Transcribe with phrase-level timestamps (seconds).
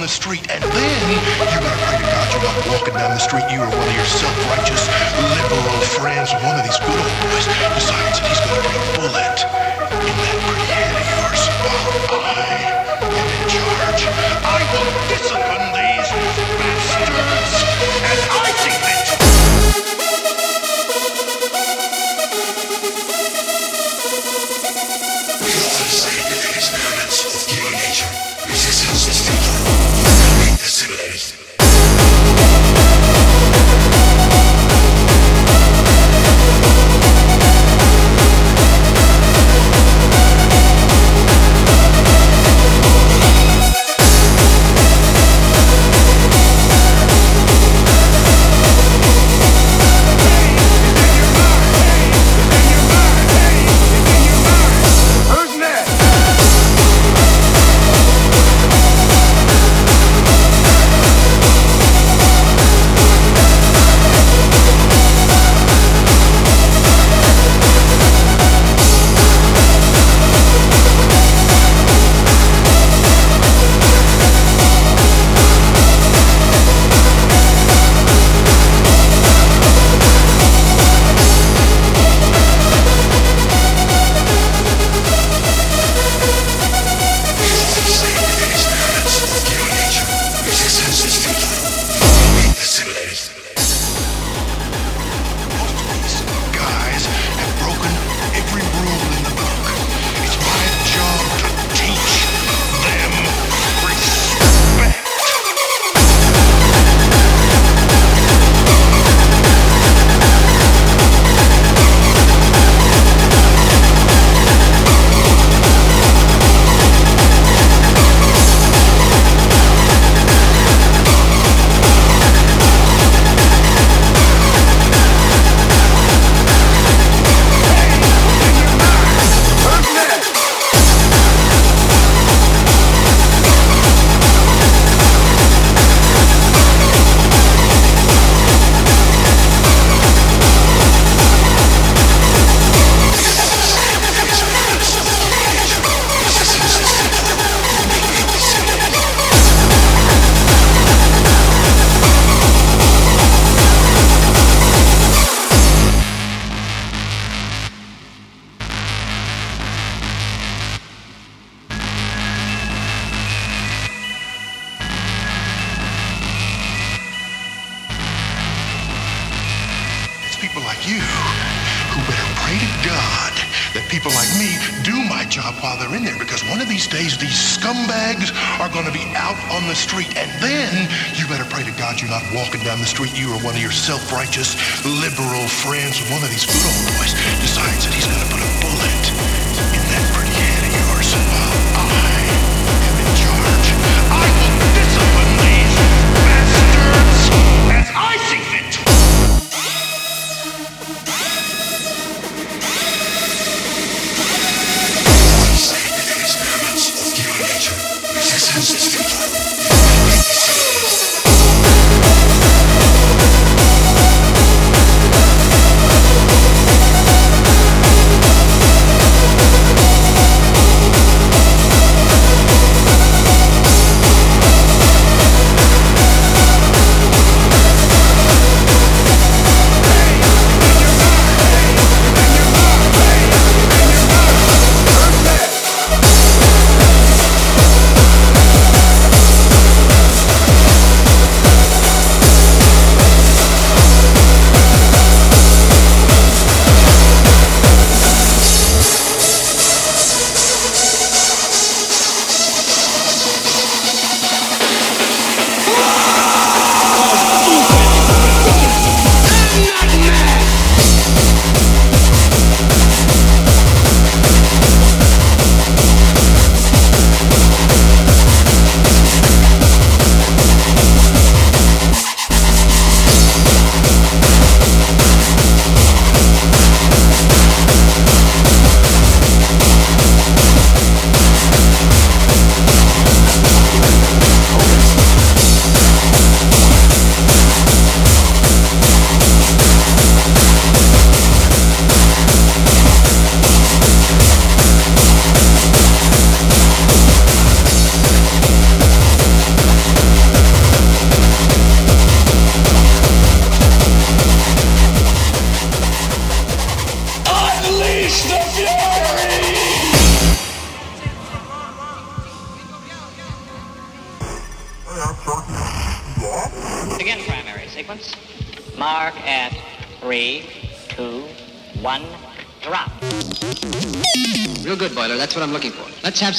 [0.00, 3.44] the street, and then you gotta pray to God you're not walking down the street.
[3.52, 4.88] You are one of your self-righteous,
[5.36, 7.79] liberal friends, one of these good old boys.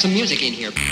[0.02, 0.91] Some music in here.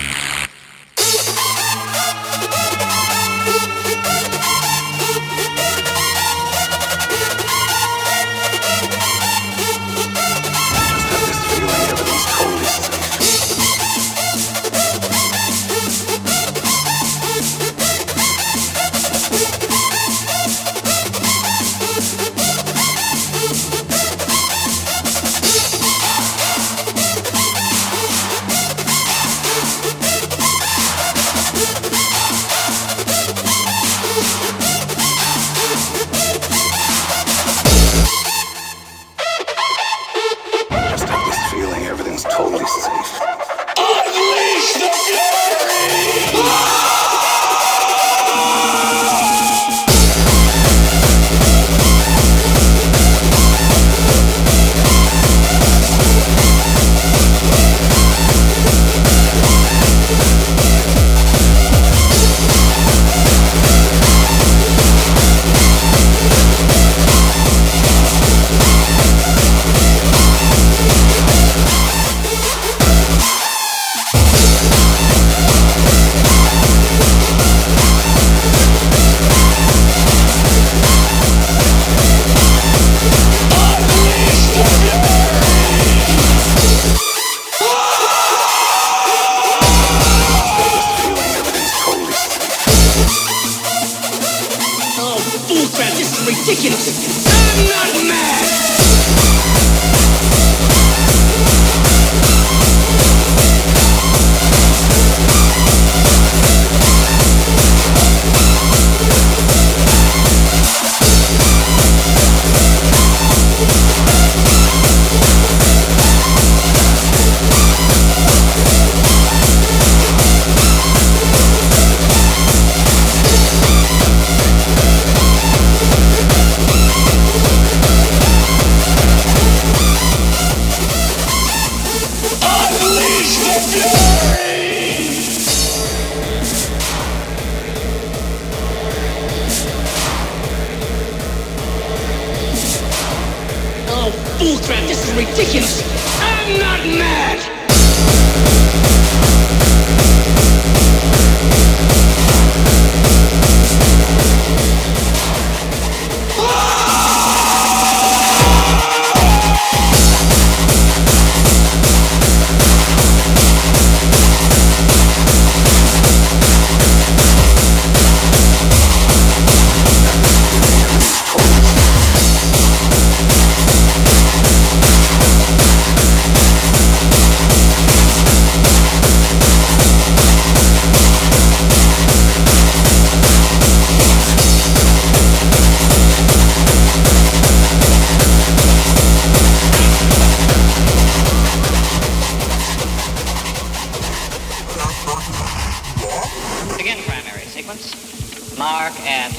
[199.07, 199.31] At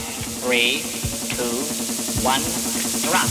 [0.42, 0.82] three,
[1.36, 1.44] two,
[2.24, 2.42] one,
[3.10, 3.30] drop.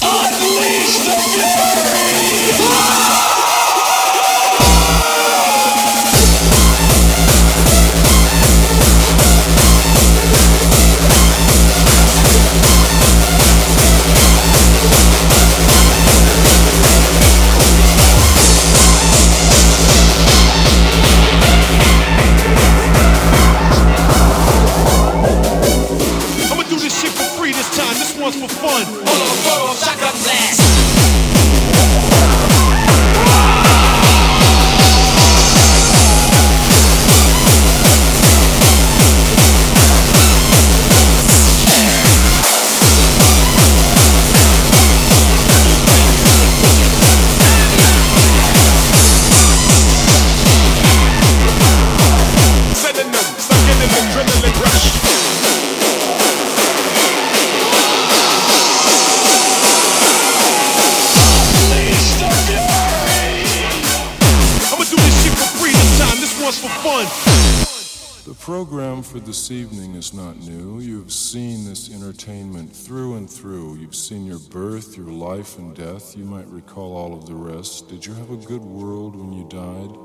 [73.81, 76.15] You've seen your birth, your life, and death.
[76.15, 77.89] You might recall all of the rest.
[77.89, 79.97] Did you have a good world when you died?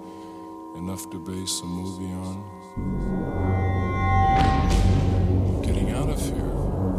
[0.78, 2.42] Enough to base a movie on?
[5.62, 6.95] Getting out of here.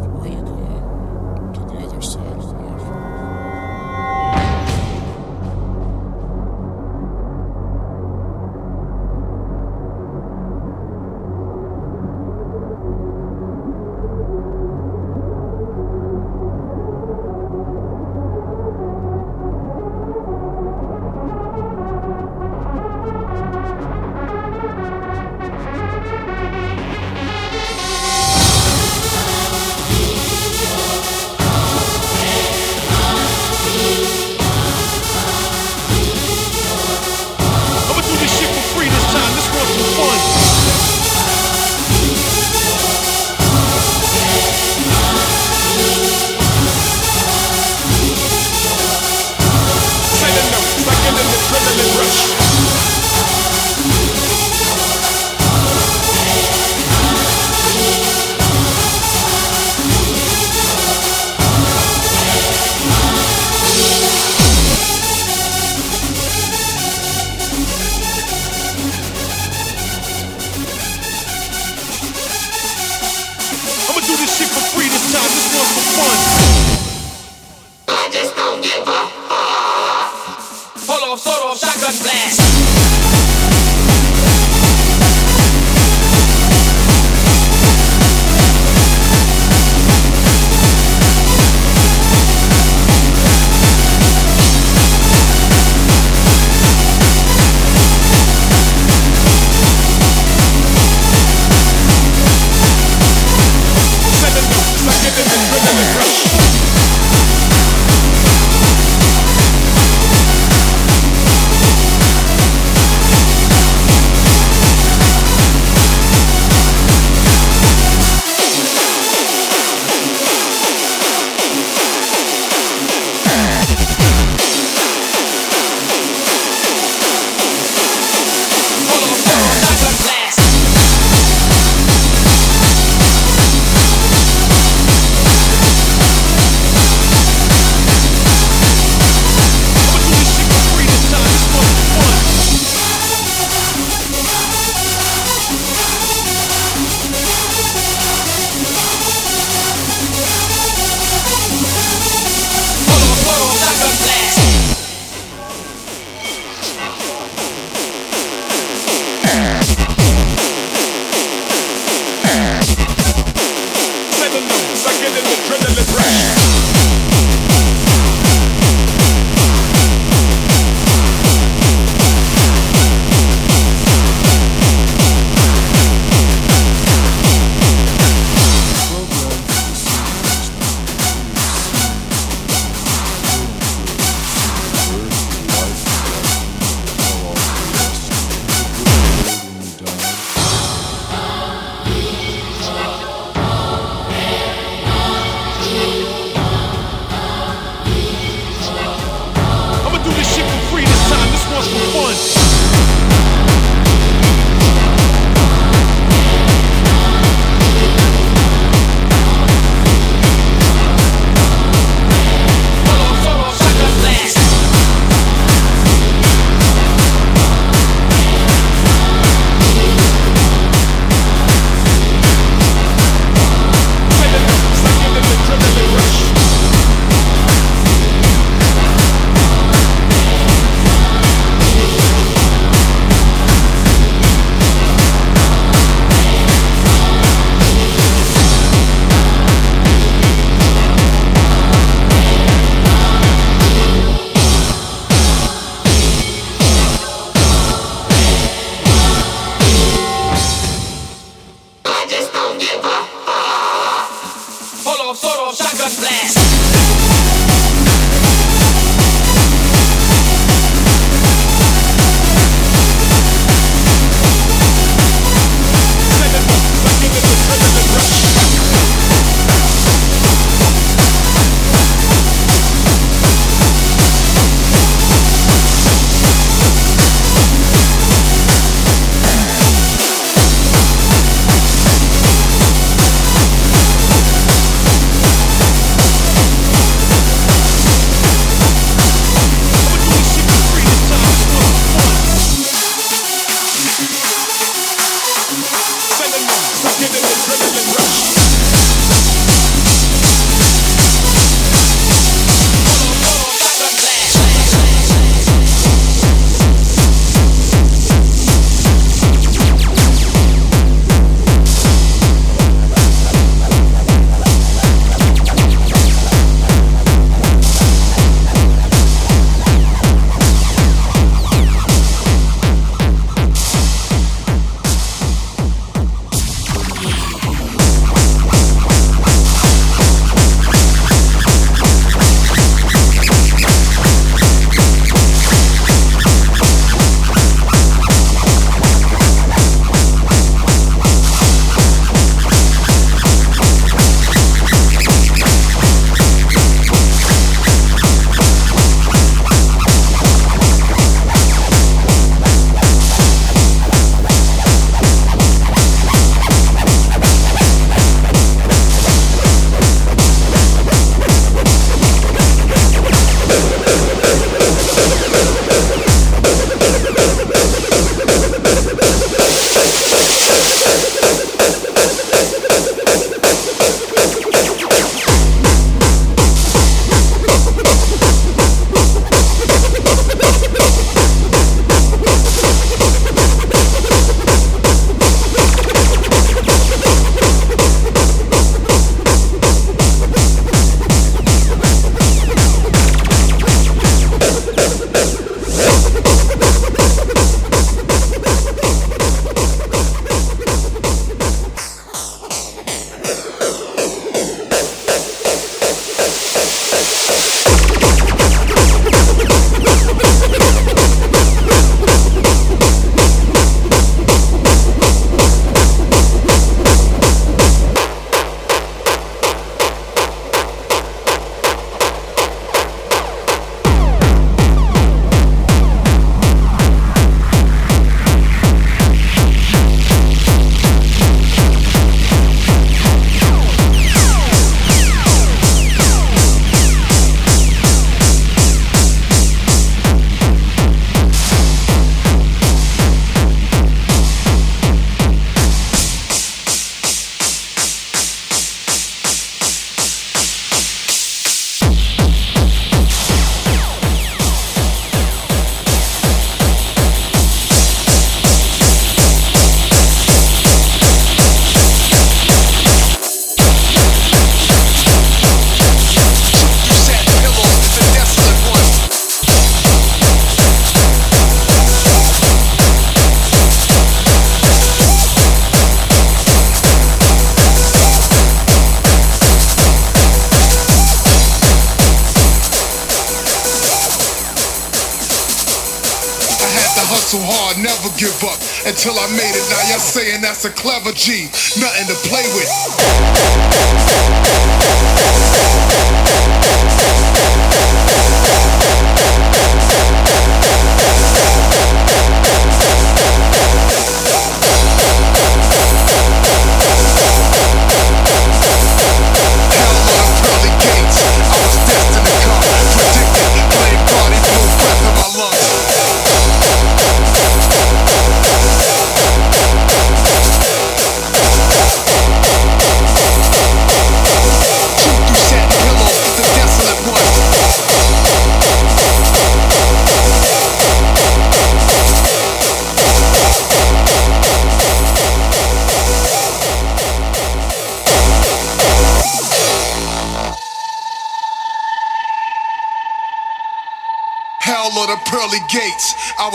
[489.07, 489.63] till I made it.
[489.71, 491.45] Now y'all saying that's a clever G,
[491.79, 492.67] nothing to play with.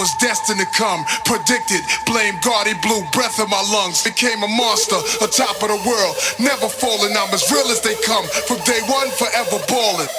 [0.01, 1.05] was destined to come.
[1.25, 4.03] Predicted, blame God, he blew breath in my lungs.
[4.03, 6.15] Became a monster, a top of the world.
[6.39, 8.25] Never falling, I'm as real as they come.
[8.49, 10.09] From day one, forever balling.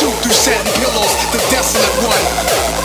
[0.00, 2.79] Two through satin pillows, the desolate one.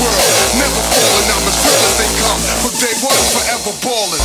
[0.00, 0.22] world,
[0.58, 1.28] never falling.
[1.32, 2.40] I'm as real as they come.
[2.64, 4.24] From day one, forever balling.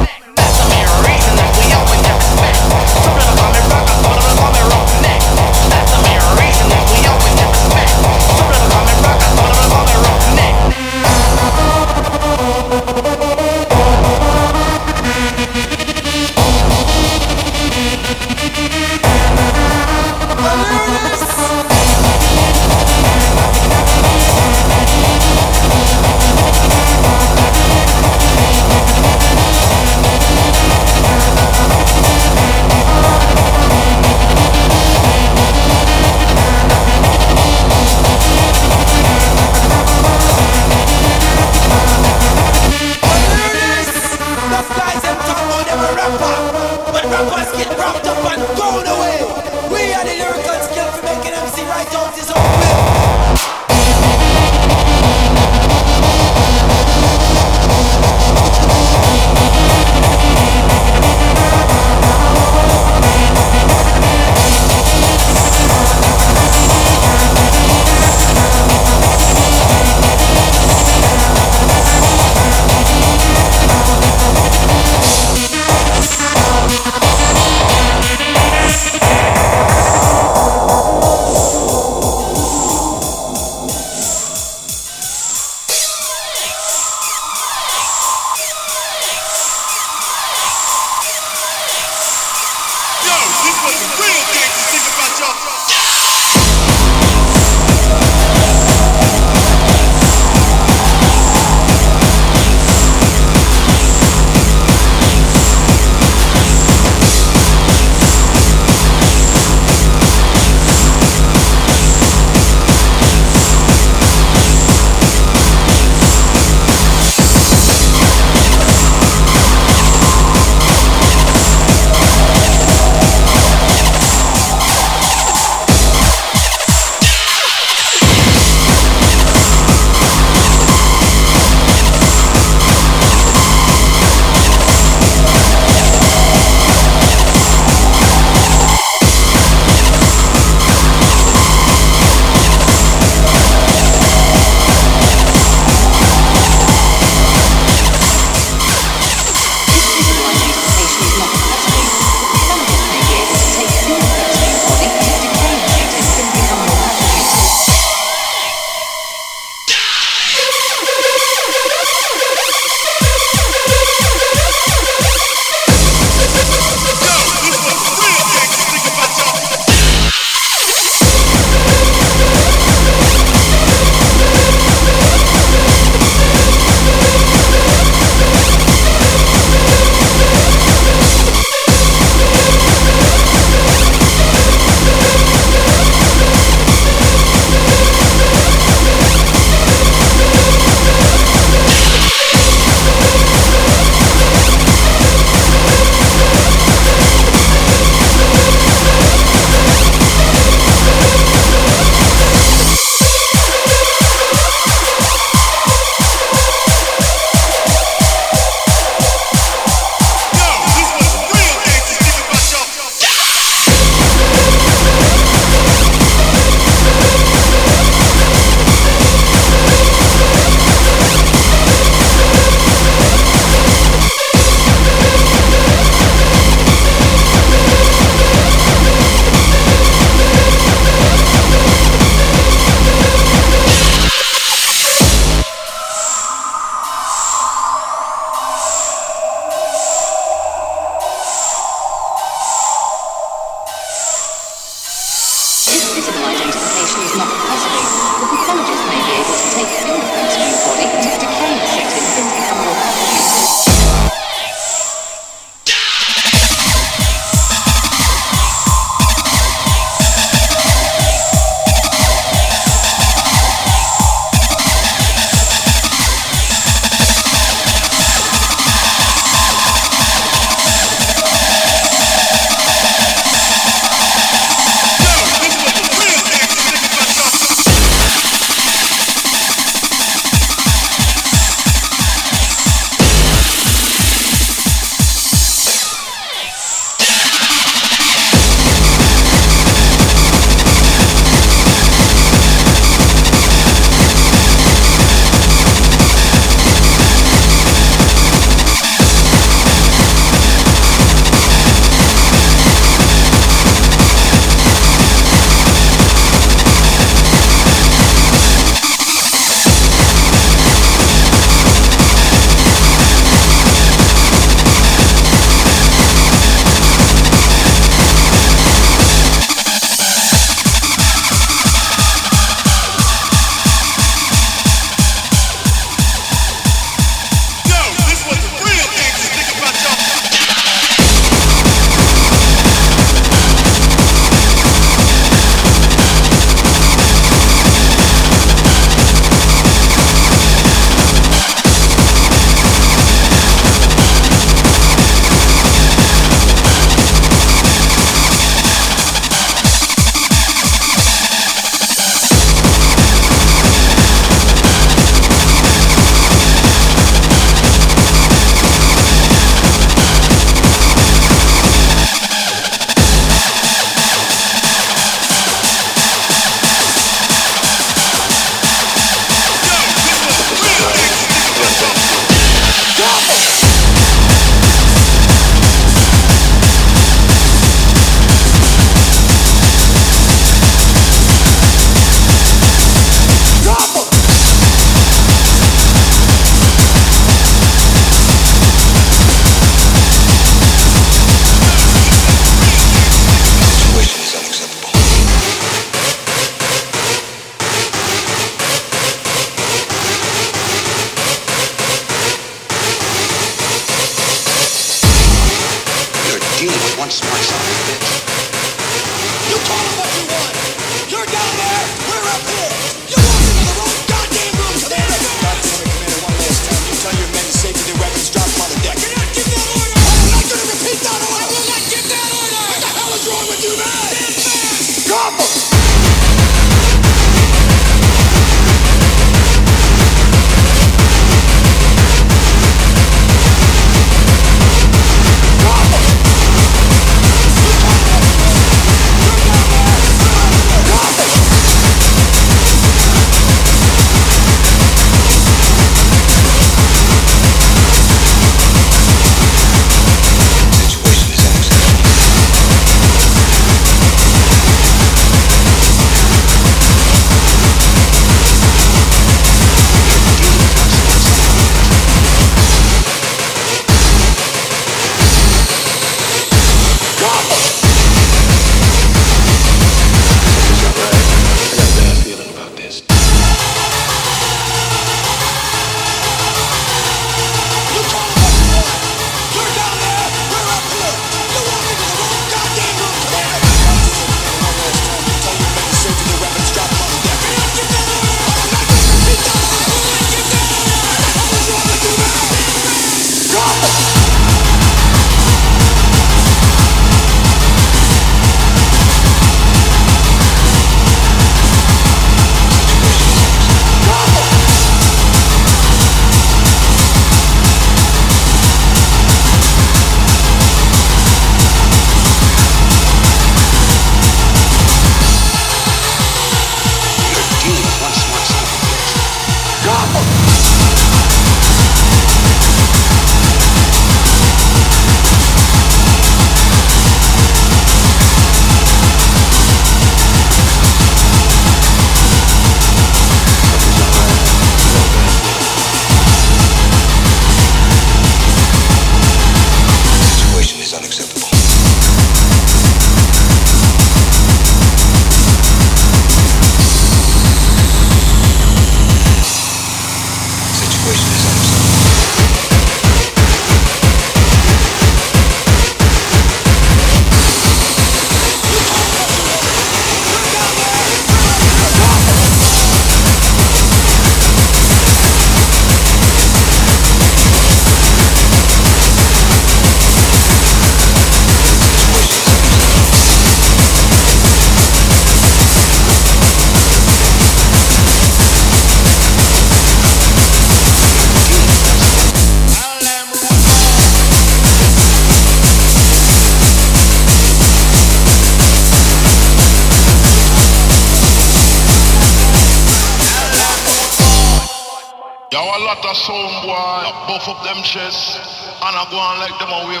[596.14, 598.36] sound boy, I buff up them chests,
[598.82, 600.00] and I go and let them away.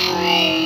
[0.00, 0.59] True.